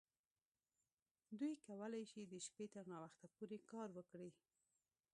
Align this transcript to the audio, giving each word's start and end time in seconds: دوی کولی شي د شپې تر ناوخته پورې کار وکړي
دوی 1.39 1.53
کولی 1.65 2.03
شي 2.11 2.21
د 2.23 2.33
شپې 2.45 2.65
تر 2.73 2.83
ناوخته 2.91 3.27
پورې 3.35 3.57
کار 3.71 3.87
وکړي 3.97 4.31